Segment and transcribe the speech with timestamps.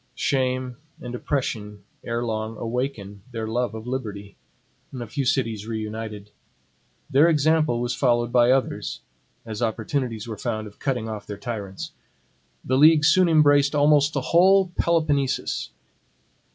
[0.15, 4.35] Shame and oppression erelong awaken their love of liberty.
[4.99, 6.31] A few cities reunited.
[7.11, 9.01] Their example was followed by others,
[9.45, 11.91] as opportunities were found of cutting off their tyrants.
[12.65, 15.69] The league soon embraced almost the whole Peloponnesus.